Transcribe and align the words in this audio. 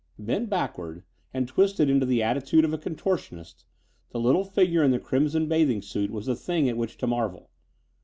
Bent 0.17 0.49
backward 0.49 1.03
and 1.31 1.47
twisted 1.47 1.87
into 1.87 2.07
the 2.07 2.23
attitude 2.23 2.65
of 2.65 2.73
a 2.73 2.77
contortionist, 2.79 3.65
the 4.09 4.19
little 4.19 4.43
figure 4.43 4.81
in 4.83 4.89
the 4.89 4.97
crimson 4.97 5.47
bathing 5.47 5.83
suit 5.83 6.09
was 6.09 6.27
a 6.27 6.35
thing 6.35 6.67
at 6.67 6.75
which 6.75 6.97
to 6.97 7.05
marvel. 7.05 7.51